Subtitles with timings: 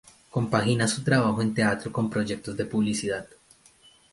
[0.31, 3.27] Compagina su trabajo en teatro con proyectos de publicidad.